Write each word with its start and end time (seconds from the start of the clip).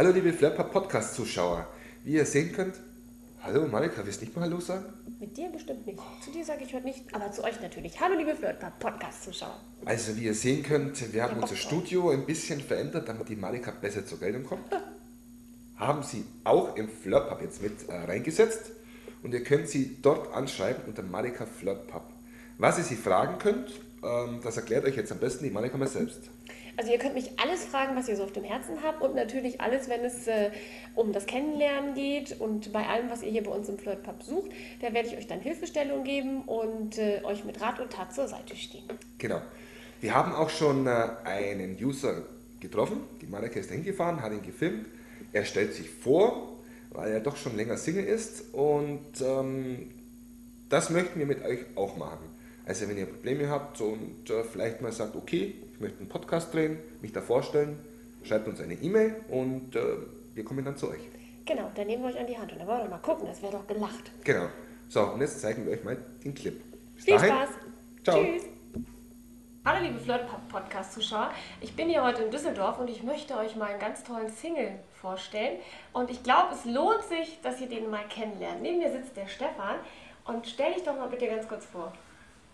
Hallo 0.00 0.12
liebe 0.12 0.32
Flirper 0.32 0.64
Podcast 0.64 1.14
Zuschauer. 1.14 1.68
Wie 2.04 2.14
ihr 2.14 2.24
sehen 2.24 2.54
könnt, 2.54 2.74
hallo 3.42 3.68
Marika, 3.68 4.00
willst 4.02 4.22
du 4.22 4.24
nicht 4.24 4.34
mal 4.34 4.44
Hallo 4.44 4.58
sagen? 4.58 4.86
Mit 5.20 5.36
dir 5.36 5.50
bestimmt 5.50 5.86
nicht. 5.86 5.98
Zu 6.24 6.30
dir 6.30 6.42
sage 6.42 6.64
ich 6.64 6.72
heute 6.72 6.86
nicht, 6.86 7.14
aber 7.14 7.30
zu 7.30 7.44
euch 7.44 7.60
natürlich. 7.60 8.00
Hallo 8.00 8.16
liebe 8.16 8.34
Flirper 8.34 8.72
Podcast 8.78 9.24
Zuschauer. 9.24 9.60
Also 9.84 10.16
wie 10.16 10.24
ihr 10.24 10.32
sehen 10.32 10.62
könnt, 10.62 11.12
wir 11.12 11.22
haben 11.22 11.36
Ja, 11.36 11.42
unser. 11.42 11.54
Studio 11.54 12.08
ein 12.08 12.24
bisschen 12.24 12.62
verändert, 12.62 13.10
damit 13.10 13.28
die 13.28 13.36
Marika 13.36 13.72
besser 13.72 14.06
zur 14.06 14.18
Geltung 14.20 14.44
kommt. 14.44 14.64
haben 15.76 16.02
sie 16.02 16.24
auch 16.44 16.76
im 16.76 16.88
Flirtpub 16.88 17.42
jetzt 17.42 17.60
mit 17.62 17.86
äh, 17.86 17.94
reingesetzt 17.94 18.70
und 19.22 19.34
ihr 19.34 19.44
könnt 19.44 19.68
sie 19.68 19.98
dort 20.00 20.32
anschreiben 20.32 20.82
unter 20.86 21.02
Marika 21.02 21.44
Flirtpub. 21.44 22.04
Was 22.56 22.78
ihr 22.78 22.84
sie 22.84 22.96
fragen 22.96 23.38
könnt, 23.38 23.70
ähm, 24.02 24.40
das 24.42 24.56
erklärt 24.56 24.86
euch 24.86 24.96
jetzt 24.96 25.12
am 25.12 25.18
besten 25.18 25.44
die 25.44 25.50
Marika 25.50 25.76
mal 25.76 25.88
selbst. 25.88 26.30
Also 26.76 26.92
ihr 26.92 26.98
könnt 26.98 27.14
mich 27.14 27.38
alles 27.38 27.64
fragen, 27.64 27.96
was 27.96 28.08
ihr 28.08 28.16
so 28.16 28.24
auf 28.24 28.32
dem 28.32 28.44
Herzen 28.44 28.82
habt 28.82 29.02
und 29.02 29.14
natürlich 29.14 29.60
alles, 29.60 29.88
wenn 29.88 30.04
es 30.04 30.26
äh, 30.26 30.50
um 30.94 31.12
das 31.12 31.26
Kennenlernen 31.26 31.94
geht 31.94 32.40
und 32.40 32.72
bei 32.72 32.86
allem, 32.86 33.10
was 33.10 33.22
ihr 33.22 33.30
hier 33.30 33.42
bei 33.42 33.50
uns 33.50 33.68
im 33.68 33.78
Flirtpub 33.78 34.22
sucht, 34.22 34.50
da 34.80 34.92
werde 34.92 35.08
ich 35.08 35.16
euch 35.16 35.26
dann 35.26 35.40
Hilfestellung 35.40 36.04
geben 36.04 36.42
und 36.42 36.98
äh, 36.98 37.20
euch 37.24 37.44
mit 37.44 37.60
Rat 37.60 37.80
und 37.80 37.90
Tat 37.90 38.14
zur 38.14 38.28
Seite 38.28 38.56
stehen. 38.56 38.84
Genau. 39.18 39.40
Wir 40.00 40.14
haben 40.14 40.32
auch 40.32 40.48
schon 40.48 40.86
äh, 40.86 41.08
einen 41.24 41.76
User 41.82 42.22
getroffen. 42.60 43.02
Die 43.20 43.26
Marika 43.26 43.60
ist 43.60 43.70
hingefahren, 43.70 44.22
hat 44.22 44.32
ihn 44.32 44.42
gefilmt. 44.42 44.86
Er 45.32 45.44
stellt 45.44 45.74
sich 45.74 45.90
vor, 45.90 46.58
weil 46.90 47.12
er 47.12 47.20
doch 47.20 47.36
schon 47.36 47.56
länger 47.56 47.76
Single 47.76 48.04
ist. 48.04 48.54
Und 48.54 49.20
ähm, 49.20 49.90
das 50.68 50.90
möchten 50.90 51.18
wir 51.18 51.26
mit 51.26 51.44
euch 51.44 51.60
auch 51.74 51.96
machen. 51.96 52.28
Also 52.64 52.88
wenn 52.88 52.96
ihr 52.96 53.06
Probleme 53.06 53.48
habt 53.48 53.80
und 53.80 54.30
äh, 54.30 54.44
vielleicht 54.44 54.80
mal 54.80 54.92
sagt, 54.92 55.16
okay, 55.16 55.54
möchte 55.80 55.98
einen 55.98 56.08
Podcast 56.08 56.52
drehen, 56.54 56.78
mich 57.00 57.12
da 57.12 57.20
vorstellen, 57.20 57.78
schreibt 58.22 58.46
uns 58.46 58.60
eine 58.60 58.74
E-Mail 58.74 59.16
und 59.28 59.74
äh, 59.74 59.80
wir 60.34 60.44
kommen 60.44 60.64
dann 60.64 60.76
zu 60.76 60.90
euch. 60.90 61.00
Genau, 61.46 61.70
dann 61.74 61.86
nehmen 61.86 62.02
wir 62.02 62.10
euch 62.10 62.18
an 62.18 62.26
die 62.26 62.38
Hand 62.38 62.52
und 62.52 62.58
dann 62.58 62.68
wollen 62.68 62.82
wir 62.82 62.90
mal 62.90 62.98
gucken, 62.98 63.26
das 63.26 63.42
wäre 63.42 63.52
doch 63.52 63.66
gelacht. 63.66 64.10
Genau. 64.24 64.46
So, 64.88 65.02
und 65.02 65.20
jetzt 65.20 65.40
zeigen 65.40 65.64
wir 65.64 65.72
euch 65.72 65.82
mal 65.82 65.96
den 66.24 66.34
Clip. 66.34 66.60
Bis 66.94 67.04
Viel 67.04 67.14
dahin. 67.14 67.30
Spaß. 67.30 67.48
Ciao. 68.04 68.22
Tschüss. 68.22 68.42
Hallo 69.64 69.86
liebe 69.86 69.98
Flirt-Podcast-Zuschauer. 69.98 71.30
Ich 71.60 71.76
bin 71.76 71.88
hier 71.88 72.02
heute 72.02 72.22
in 72.22 72.30
Düsseldorf 72.30 72.78
und 72.78 72.88
ich 72.88 73.02
möchte 73.02 73.36
euch 73.36 73.56
mal 73.56 73.70
einen 73.70 73.78
ganz 73.78 74.02
tollen 74.02 74.30
Single 74.30 74.72
vorstellen. 75.00 75.58
Und 75.92 76.10
ich 76.10 76.22
glaube, 76.22 76.54
es 76.54 76.64
lohnt 76.64 77.02
sich, 77.02 77.38
dass 77.42 77.60
ihr 77.60 77.68
den 77.68 77.90
mal 77.90 78.04
kennenlernt. 78.08 78.62
Neben 78.62 78.78
mir 78.78 78.90
sitzt 78.90 79.16
der 79.16 79.28
Stefan. 79.28 79.76
Und 80.24 80.46
stell 80.46 80.72
dich 80.74 80.82
doch 80.82 80.96
mal 80.96 81.08
bitte 81.08 81.26
ganz 81.26 81.46
kurz 81.46 81.66
vor. 81.66 81.92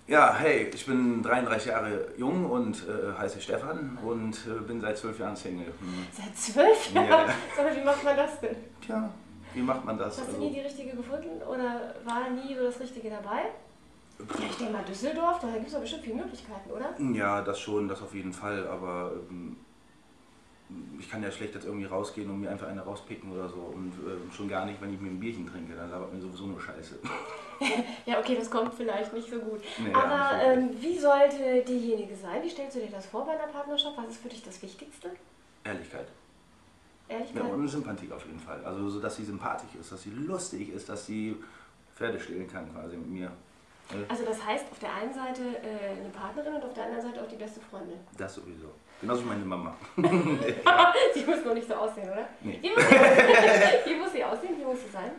Ja, 0.09 0.37
hey, 0.39 0.71
ich 0.73 0.87
bin 0.87 1.21
33 1.23 1.67
Jahre 1.69 2.09
jung 2.17 2.49
und 2.49 2.77
äh, 2.87 3.19
heiße 3.19 3.41
Stefan 3.41 3.99
und 4.05 4.37
äh, 4.47 4.61
bin 4.65 4.81
seit 4.81 4.97
zwölf 4.97 5.19
Jahren 5.19 5.35
Single. 5.35 5.67
Hm. 5.67 6.07
Seit 6.13 6.37
zwölf 6.37 6.95
Ja. 6.95 7.03
Jahren? 7.05 7.33
Sag 7.57 7.65
mal, 7.67 7.77
wie 7.77 7.85
macht 7.85 8.05
man 8.05 8.17
das 8.17 8.41
denn? 8.41 8.57
Tja, 8.81 9.11
wie 9.55 9.63
macht 9.63 9.85
man 9.85 9.99
das? 9.99 10.19
Hast 10.19 10.29
du 10.29 10.35
Also, 10.35 10.39
nie 10.47 10.53
die 10.55 10.61
richtige 10.61 10.91
gefunden 10.97 11.43
oder 11.43 11.95
war 12.05 12.31
nie 12.31 12.55
so 12.55 12.63
das 12.65 12.79
Richtige 12.79 13.11
dabei? 13.11 13.47
Ja, 14.19 14.47
ich 14.49 14.57
denke 14.57 14.73
mal 14.75 14.85
Düsseldorf, 14.85 15.41
da 15.41 15.49
gibt 15.49 15.67
es 15.67 15.73
doch 15.73 15.81
bestimmt 15.81 16.05
viele 16.05 16.17
Möglichkeiten, 16.17 16.71
oder? 16.71 16.95
ja, 17.13 17.43
das 17.43 17.59
schon, 17.61 17.89
das 17.89 18.01
auf 18.01 18.15
jeden 18.15 18.33
Fall, 18.33 18.67
aber 18.69 19.13
ähm, 19.29 19.57
ich 20.99 21.09
kann 21.11 21.23
ja 21.23 21.31
schlecht 21.31 21.55
jetzt 21.55 21.65
irgendwie 21.65 21.87
rausgehen 21.87 22.29
und 22.29 22.41
mir 22.41 22.51
einfach 22.51 22.67
eine 22.67 22.81
rauspicken 22.83 23.31
oder 23.31 23.49
so 23.49 23.57
und 23.57 23.93
ähm, 24.07 24.31
schon 24.33 24.49
gar 24.49 24.67
nicht, 24.67 24.81
wenn 24.81 24.93
ich 24.93 25.01
mir 25.01 25.11
ein 25.11 25.21
Bierchen 25.21 25.47
trinke, 25.47 25.75
dann 25.77 25.91
labert 25.91 26.13
mir 26.13 26.21
sowieso 26.21 26.47
nur 26.47 26.61
Scheiße. 26.61 26.99
Ja, 28.05 28.19
okay, 28.21 28.37
das 28.39 28.51
kommt 28.51 28.75
vielleicht 28.75 29.15
nicht 29.15 29.31
so 29.31 29.39
gut. 29.39 29.63
Nee, 29.79 29.91
Aber 29.95 30.15
ja, 30.37 30.43
ähm, 30.53 30.71
wie 30.79 30.99
sollte 30.99 31.65
diejenige 31.67 32.15
sein? 32.15 32.43
Wie 32.43 32.51
stellst 32.51 32.77
du 32.77 32.81
dir 32.81 32.91
das 32.91 33.07
vor 33.07 33.25
bei 33.25 33.33
einer 33.33 33.51
Partnerschaft? 33.51 33.97
Was 33.97 34.09
ist 34.11 34.19
für 34.23 34.29
dich 34.29 34.43
das 34.43 34.61
Wichtigste? 34.61 35.11
Ehrlichkeit. 35.65 36.07
Ja, 37.09 37.15
Ehrlichkeit? 37.17 37.51
und 37.51 37.67
Sympathie 37.67 38.13
auf 38.13 38.27
jeden 38.27 38.39
Fall. 38.41 38.63
Also 38.63 38.91
so, 38.91 39.01
dass 39.01 39.17
sie 39.17 39.25
sympathisch 39.25 39.71
ist, 39.81 39.91
dass 39.91 40.03
sie 40.03 40.11
lustig 40.11 40.69
ist, 40.69 40.87
dass 40.91 41.07
sie 41.07 41.35
Pferde 41.95 42.21
stehlen 42.21 42.47
kann 42.47 42.71
quasi 42.75 42.99
mit 42.99 43.09
mir. 43.09 43.33
Äh, 43.91 44.05
Also 44.07 44.25
das 44.27 44.45
heißt, 44.45 44.67
auf 44.71 44.79
der 44.79 44.93
einen 44.93 45.15
Seite 45.15 45.43
äh, 45.43 45.99
eine 45.99 46.11
Partnerin 46.11 46.55
und 46.57 46.63
auf 46.63 46.75
der 46.75 46.85
anderen 46.85 47.03
Seite 47.07 47.23
auch 47.23 47.29
die 47.29 47.37
beste 47.37 47.61
Freundin. 47.61 47.99
Das 48.19 48.35
sowieso. 48.35 48.69
Genauso 49.01 49.25
wie 49.25 49.29
meine 49.29 49.45
Mama. 49.45 49.77
sie 51.15 51.25
muss 51.25 51.45
nur 51.45 51.55
nicht 51.55 51.69
so 51.69 51.75
aussehen, 51.75 52.11
oder? 52.11 52.29
Nee. 52.41 52.59
Wie, 52.63 52.71
muss 52.71 52.89
sie, 52.89 53.91
wie 53.91 53.97
muss 53.97 54.13
sie 54.13 54.25
aussehen? 54.25 54.55
Wie 54.59 54.65
muss 54.65 54.81
sie 54.81 54.91
sein? 54.91 55.11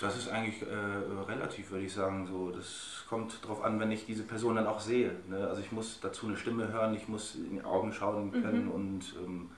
Das 0.00 0.16
ist 0.16 0.28
eigentlich 0.28 0.62
äh, 0.62 1.24
relativ, 1.26 1.70
würde 1.70 1.84
ich 1.84 1.92
sagen. 1.92 2.26
So, 2.26 2.50
das 2.50 3.04
kommt 3.08 3.42
darauf 3.42 3.64
an, 3.64 3.80
wenn 3.80 3.90
ich 3.90 4.04
diese 4.04 4.24
Person 4.24 4.56
dann 4.56 4.66
auch 4.66 4.80
sehe. 4.80 5.16
Ne? 5.28 5.46
Also 5.48 5.62
ich 5.62 5.72
muss 5.72 6.00
dazu 6.00 6.26
eine 6.26 6.36
Stimme 6.36 6.70
hören, 6.72 6.94
ich 6.94 7.08
muss 7.08 7.36
in 7.36 7.56
die 7.56 7.64
Augen 7.64 7.92
schauen 7.92 8.32
können 8.32 8.68
und 8.68 9.14
ähm, 9.24 9.50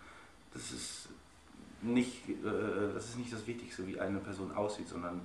das 0.53 0.71
ist 0.71 1.09
nicht, 1.83 2.29
äh, 2.29 2.93
das 2.95 3.07
ist 3.07 3.19
nicht 3.19 3.33
das 3.33 3.47
Wichtigste, 3.47 3.87
wie 3.87 3.99
eine 3.99 4.19
Person 4.19 4.53
aussieht, 4.53 4.89
sondern 4.89 5.21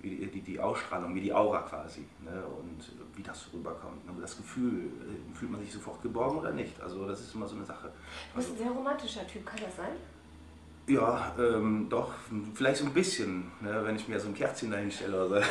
wie 0.00 0.26
die, 0.26 0.40
die, 0.40 0.60
Ausstrahlung, 0.60 1.14
wie 1.14 1.20
die 1.20 1.32
Aura 1.32 1.62
quasi 1.62 2.04
ne? 2.24 2.42
und 2.46 2.78
wie 3.16 3.22
das 3.22 3.46
rüberkommt. 3.52 4.06
Ne? 4.06 4.12
Das 4.20 4.36
Gefühl, 4.36 4.86
äh, 4.86 5.36
fühlt 5.36 5.50
man 5.50 5.60
sich 5.60 5.72
sofort 5.72 6.00
geborgen 6.02 6.38
oder 6.38 6.52
nicht? 6.52 6.80
Also 6.80 7.06
das 7.06 7.20
ist 7.20 7.34
immer 7.34 7.48
so 7.48 7.56
eine 7.56 7.64
Sache. 7.64 7.90
Du 8.32 8.36
bist 8.36 8.52
ein 8.52 8.58
sehr 8.58 8.70
romantischer 8.70 9.26
Typ, 9.26 9.44
kann 9.44 9.58
das 9.60 9.76
sein? 9.76 9.92
Ja, 10.86 11.34
ähm, 11.38 11.86
doch, 11.90 12.14
vielleicht 12.54 12.78
so 12.78 12.86
ein 12.86 12.94
bisschen, 12.94 13.50
ne? 13.60 13.84
wenn 13.84 13.96
ich 13.96 14.08
mir 14.08 14.18
so 14.18 14.28
ein 14.28 14.34
Kerzchen 14.34 14.70
dahin 14.70 14.90
stelle 14.90 15.26
oder 15.26 15.42
so. 15.42 15.46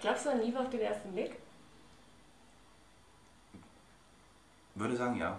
Glaubst 0.00 0.26
du 0.26 0.30
an 0.30 0.42
Liebe 0.42 0.58
auf 0.58 0.70
den 0.70 0.80
ersten 0.80 1.12
Blick? 1.12 1.36
Würde 4.74 4.96
sagen, 4.96 5.16
ja. 5.16 5.38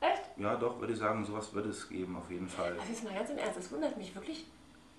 Echt? 0.00 0.22
Ja, 0.36 0.56
doch, 0.56 0.78
würde 0.78 0.92
ich 0.92 0.98
sagen, 0.98 1.24
sowas 1.24 1.54
würde 1.54 1.70
es 1.70 1.88
geben, 1.88 2.16
auf 2.16 2.30
jeden 2.30 2.48
Fall. 2.48 2.72
Also 2.78 2.92
jetzt 2.92 3.04
mal 3.04 3.14
ganz 3.14 3.30
im 3.30 3.38
Ernst, 3.38 3.58
es 3.58 3.72
wundert 3.72 3.96
mich 3.96 4.14
wirklich, 4.14 4.44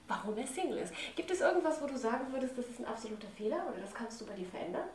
warum 0.07 0.37
er 0.37 0.47
Single 0.47 0.77
ist. 0.77 0.93
Gibt 1.15 1.31
es 1.31 1.41
irgendwas, 1.41 1.81
wo 1.81 1.87
du 1.87 1.97
sagen 1.97 2.31
würdest, 2.31 2.57
das 2.57 2.67
ist 2.67 2.79
ein 2.79 2.85
absoluter 2.85 3.27
Fehler 3.35 3.63
oder 3.71 3.81
das 3.81 3.93
kannst 3.93 4.21
du 4.21 4.25
bei 4.25 4.33
dir 4.33 4.45
verändern? 4.45 4.87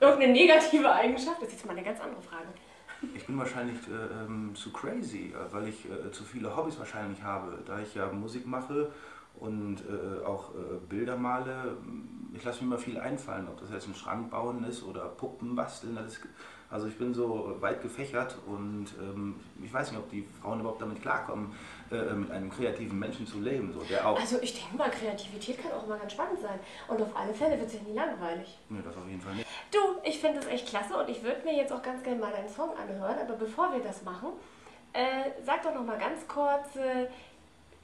Irgendeine 0.00 0.32
negative 0.32 0.92
Eigenschaft? 0.92 1.40
Das 1.40 1.48
ist 1.48 1.54
jetzt 1.54 1.66
mal 1.66 1.72
eine 1.72 1.84
ganz 1.84 2.00
andere 2.00 2.22
Frage. 2.22 2.48
Ich 3.14 3.26
bin 3.26 3.38
wahrscheinlich 3.38 3.78
äh, 3.88 4.24
ähm, 4.24 4.54
zu 4.54 4.72
crazy, 4.72 5.32
äh, 5.32 5.52
weil 5.52 5.68
ich 5.68 5.84
äh, 5.86 6.10
zu 6.10 6.24
viele 6.24 6.54
Hobbys 6.56 6.78
wahrscheinlich 6.78 7.22
habe. 7.22 7.62
Da 7.66 7.80
ich 7.80 7.94
ja 7.94 8.06
Musik 8.06 8.46
mache 8.46 8.92
und 9.40 9.78
äh, 9.80 10.24
auch 10.24 10.50
äh, 10.50 10.78
Bilder 10.88 11.16
male, 11.16 11.76
ich 12.34 12.44
lasse 12.44 12.64
mir 12.64 12.74
immer 12.74 12.78
viel 12.78 12.98
einfallen, 12.98 13.48
ob 13.48 13.60
das 13.60 13.70
jetzt 13.70 13.88
ein 13.88 13.94
Schrank 13.94 14.30
bauen 14.30 14.64
ist 14.64 14.82
oder 14.82 15.06
Puppen 15.06 15.54
basteln. 15.54 15.96
Ist, 15.98 16.20
also 16.70 16.86
ich 16.88 16.98
bin 16.98 17.14
so 17.14 17.56
weit 17.60 17.82
gefächert 17.82 18.36
und 18.46 18.86
ähm, 19.00 19.36
ich 19.62 19.72
weiß 19.72 19.92
nicht, 19.92 20.00
ob 20.00 20.10
die 20.10 20.26
Frauen 20.40 20.60
überhaupt 20.60 20.82
damit 20.82 21.00
klarkommen, 21.02 21.52
äh, 21.92 22.14
mit 22.14 22.30
einem 22.30 22.50
kreativen 22.50 22.98
Menschen 22.98 23.26
zu 23.26 23.40
leben, 23.40 23.72
so, 23.72 23.80
der 23.80 24.06
auch. 24.06 24.18
Also 24.18 24.38
ich 24.40 24.60
denke 24.60 24.76
mal, 24.76 24.90
Kreativität 24.90 25.62
kann 25.62 25.72
auch 25.72 25.84
immer 25.86 25.96
ganz 25.98 26.12
spannend 26.12 26.40
sein. 26.40 26.58
Und 26.88 27.00
auf 27.00 27.16
alle 27.16 27.32
Fälle 27.32 27.58
wird 27.58 27.68
es 27.68 27.74
ja 27.74 27.80
nie 27.82 27.94
langweilig. 27.94 28.58
Nee, 28.68 28.80
das 28.84 28.96
auf 28.96 29.06
jeden 29.06 29.20
Fall 29.20 29.34
nicht. 29.34 29.46
Du, 29.70 29.78
ich 30.04 30.18
finde 30.18 30.40
das 30.40 30.48
echt 30.48 30.68
klasse 30.68 30.96
und 30.96 31.08
ich 31.08 31.22
würde 31.22 31.42
mir 31.44 31.54
jetzt 31.54 31.72
auch 31.72 31.82
ganz 31.82 32.02
gerne 32.02 32.18
mal 32.20 32.32
deinen 32.32 32.48
Song 32.48 32.70
anhören. 32.76 33.18
Aber 33.20 33.34
bevor 33.34 33.72
wir 33.72 33.80
das 33.80 34.02
machen, 34.02 34.30
äh, 34.92 35.30
sag 35.44 35.62
doch 35.62 35.74
noch 35.74 35.84
mal 35.84 35.98
ganz 35.98 36.26
kurz, 36.26 36.76
äh, 36.76 37.06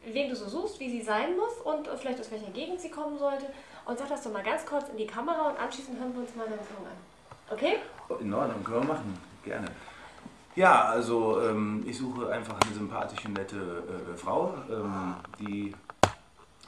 wen 0.04 0.28
du 0.28 0.36
so 0.36 0.48
suchst, 0.48 0.80
wie 0.80 0.90
sie 0.90 1.02
sein 1.02 1.36
muss 1.36 1.58
und 1.64 1.88
äh, 1.88 1.96
vielleicht 1.96 2.20
aus 2.20 2.30
welcher 2.30 2.50
Gegend 2.50 2.80
sie 2.80 2.90
kommen 2.90 3.18
sollte. 3.18 3.46
Und 3.86 3.98
sag 3.98 4.08
das 4.08 4.22
doch 4.22 4.32
mal 4.32 4.42
ganz 4.42 4.64
kurz 4.64 4.88
in 4.88 4.96
die 4.96 5.06
Kamera 5.06 5.50
und 5.50 5.58
anschließend 5.58 5.98
hören 5.98 6.14
wir 6.14 6.20
uns 6.20 6.34
mal 6.36 6.44
deinen 6.44 6.58
Song 6.58 6.86
an. 6.86 7.52
Okay? 7.52 7.76
In 8.20 8.32
Ordnung, 8.32 8.62
können 8.62 8.82
wir 8.82 8.94
machen, 8.94 9.18
gerne. 9.42 9.68
Ja, 10.56 10.86
also 10.86 11.40
ähm, 11.42 11.84
ich 11.86 11.96
suche 11.96 12.30
einfach 12.30 12.58
eine 12.60 12.74
sympathische, 12.74 13.30
nette 13.30 13.56
äh, 13.56 14.16
Frau, 14.16 14.54
ähm, 14.68 15.14
die, 15.38 15.68
ja, 15.70 16.10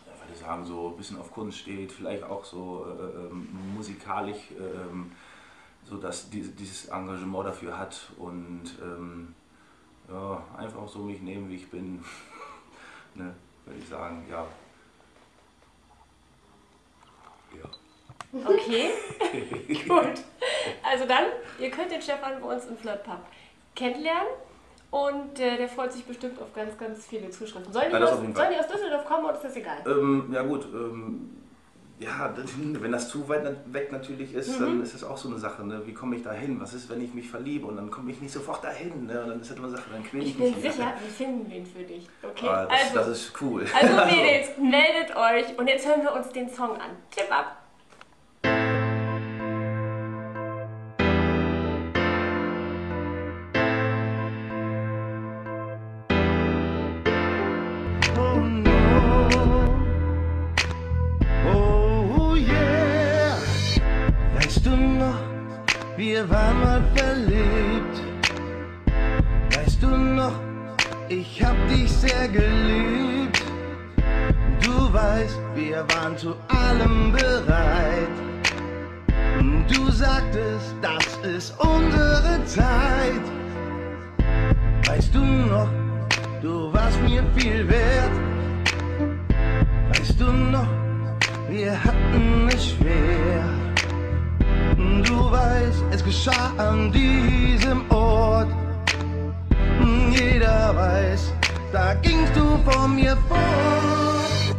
würde 0.06 0.32
ich 0.32 0.38
sagen, 0.38 0.64
so 0.64 0.88
ein 0.88 0.96
bisschen 0.96 1.18
auf 1.18 1.32
Kunst 1.32 1.58
steht, 1.58 1.90
vielleicht 1.90 2.22
auch 2.22 2.44
so 2.44 2.86
äh, 2.86 3.26
ähm, 3.26 3.48
musikalisch, 3.74 4.50
ähm, 4.58 5.12
so 5.84 5.96
dass 5.96 6.30
die, 6.30 6.42
dieses 6.42 6.86
Engagement 6.86 7.46
dafür 7.46 7.76
hat 7.76 8.10
und 8.18 8.64
ähm, 8.80 9.34
ja, 10.08 10.42
einfach 10.56 10.88
so 10.88 11.00
mich 11.00 11.20
nehmen, 11.20 11.50
wie 11.50 11.56
ich 11.56 11.68
bin, 11.68 12.04
ne, 13.14 13.34
würde 13.64 13.78
ich 13.78 13.88
sagen, 13.88 14.26
ja. 14.30 14.46
Ja. 17.56 18.48
Okay. 18.48 18.90
Gut. 19.88 20.24
Also 20.82 21.06
dann, 21.06 21.24
ihr 21.58 21.70
könnt 21.70 21.90
den 21.90 22.00
Stefan 22.00 22.40
bei 22.40 22.54
uns 22.54 22.66
im 22.66 22.76
Flirtpub 22.76 23.20
kennenlernen. 23.74 24.32
Und 24.90 25.40
äh, 25.40 25.56
der 25.56 25.68
freut 25.70 25.90
sich 25.90 26.04
bestimmt 26.04 26.38
auf 26.40 26.52
ganz, 26.54 26.76
ganz 26.76 27.06
viele 27.06 27.30
Zuschriften. 27.30 27.72
Sollen 27.72 27.88
die, 27.90 27.96
Ja, 27.96 28.04
aus, 28.04 28.10
sollen 28.18 28.52
die 28.52 28.58
aus 28.58 28.68
Düsseldorf 28.68 29.06
kommen 29.06 29.24
oder 29.24 29.34
ist 29.34 29.44
das 29.44 29.56
egal? 29.56 29.78
Ähm, 29.86 30.28
ja 30.30 30.42
gut, 30.42 30.66
ähm, 30.66 31.30
ja, 32.04 32.34
wenn 32.80 32.92
das 32.92 33.08
zu 33.08 33.28
weit 33.28 33.44
weg 33.72 33.92
natürlich 33.92 34.34
ist, 34.34 34.58
Mhm. 34.58 34.64
dann 34.64 34.82
ist 34.82 34.94
das 34.94 35.04
auch 35.04 35.16
so 35.16 35.28
eine 35.28 35.38
Sache. 35.38 35.64
Ne? 35.66 35.82
Wie 35.86 35.94
komme 35.94 36.16
ich 36.16 36.22
da 36.22 36.32
hin? 36.32 36.60
Was 36.60 36.74
ist, 36.74 36.88
wenn 36.90 37.00
ich 37.02 37.14
mich 37.14 37.28
verliebe 37.30 37.66
und 37.66 37.76
dann 37.76 37.90
komme 37.90 38.10
ich 38.10 38.20
nicht 38.20 38.32
sofort 38.32 38.62
dahin? 38.64 39.06
Ne? 39.06 39.20
Und 39.22 39.28
dann 39.30 39.40
ist 39.40 39.50
das 39.50 39.56
immer 39.58 39.68
eine 39.68 39.76
Sache, 39.76 39.90
dann 39.92 40.02
quäle 40.04 40.24
ich, 40.24 40.30
Ich 40.30 40.36
bin 40.36 40.46
mich 40.50 40.56
wieder. 40.58 40.72
sicher, 40.72 40.92
wir 41.00 41.10
finden 41.10 41.50
wen 41.50 41.66
für 41.66 41.82
dich. 41.84 42.08
Okay? 42.22 42.46
Ah, 42.48 42.66
das, 42.66 42.80
also, 42.82 42.94
das 42.96 43.08
ist 43.08 43.32
cool. 43.40 43.64
also 43.80 43.94
Mädels, 44.06 44.48
meldet 44.58 45.16
euch 45.16 45.58
und 45.58 45.66
jetzt 45.68 45.86
hören 45.86 46.02
wir 46.02 46.12
uns 46.12 46.28
den 46.30 46.48
Song 46.50 46.72
an. 46.72 46.90
Tipp 47.10 47.30
ab! 47.30 47.61
Wir 66.04 66.28
waren 66.28 66.60
mal 66.60 66.82
verliebt. 66.96 67.96
Weißt 69.54 69.80
du 69.80 69.86
noch, 69.86 70.32
ich 71.08 71.40
hab 71.40 71.54
dich 71.68 71.88
sehr 71.92 72.26
geliebt. 72.26 73.40
Du 74.64 74.92
weißt, 74.92 75.38
wir 75.54 75.86
waren 75.94 76.18
zu 76.18 76.34
allem 76.48 77.12
bereit. 77.12 78.16
Du 79.72 79.92
sagtest, 79.92 80.74
das 80.82 81.06
ist 81.36 81.54
unsere 81.60 82.44
Zeit. 82.46 83.24
Weißt 84.88 85.14
du 85.14 85.24
noch, 85.24 85.68
du 86.42 86.72
warst 86.72 87.00
mir 87.02 87.22
viel 87.36 87.68
wert. 87.68 88.16
Weißt 89.90 90.20
du 90.20 90.32
noch, 90.32 90.66
wir 91.48 91.72
hatten 91.84 92.48
es 92.48 92.70
schwer. 92.70 93.61
Du 95.72 95.78
weißt, 95.78 95.94
es 95.94 96.04
geschah 96.04 96.52
an 96.58 96.92
diesem 96.92 97.90
Ort. 97.90 98.48
Jeder 100.10 100.74
weiß, 100.76 101.32
da 101.72 101.94
gingst 101.94 102.36
du 102.36 102.58
von 102.70 102.94
mir 102.94 103.16
fort. 103.28 104.56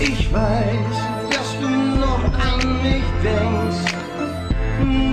Ich 0.00 0.32
weiß, 0.32 0.96
dass 1.30 1.56
du 1.60 1.68
noch 1.68 2.24
an 2.24 2.82
mich 2.82 3.04
denkst. 3.22 3.92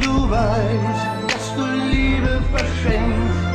Du 0.03 0.29
weißt, 0.29 1.07
dass 1.27 1.55
du 1.55 1.63
Liebe 1.91 2.41
verschenkst. 2.51 3.47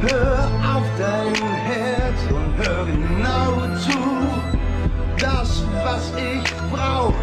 Hör 0.00 0.48
auf 0.74 0.86
dein 0.98 1.34
Herz 1.68 2.20
und 2.30 2.66
hör 2.66 2.86
genau 2.86 3.76
zu. 3.76 3.98
Das, 5.18 5.62
was 5.84 6.12
ich 6.16 6.44
brauch, 6.72 7.14